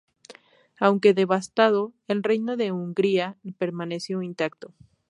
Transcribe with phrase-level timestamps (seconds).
[0.79, 4.73] Aunque devastado, el reino de Hungría permaneció intacto.